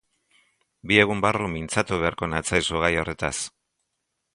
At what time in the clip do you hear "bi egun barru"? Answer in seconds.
0.91-1.51